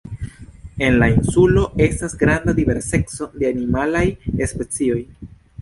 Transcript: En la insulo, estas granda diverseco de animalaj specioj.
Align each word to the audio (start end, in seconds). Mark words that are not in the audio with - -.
En 0.85 0.95
la 1.03 1.09
insulo, 1.11 1.67
estas 1.87 2.17
granda 2.23 2.57
diverseco 2.63 3.31
de 3.43 3.53
animalaj 3.53 4.05
specioj. 4.57 5.01